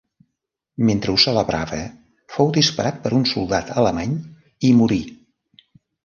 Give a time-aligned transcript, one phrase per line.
[0.85, 1.81] Mentre ho celebrava
[2.35, 4.15] fou disparat per un soldat alemany
[4.71, 4.99] i morí.